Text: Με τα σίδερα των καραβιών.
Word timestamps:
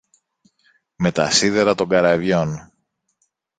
Με 0.95 1.11
τα 1.11 1.31
σίδερα 1.31 1.75
των 1.75 1.87
καραβιών. 1.87 2.73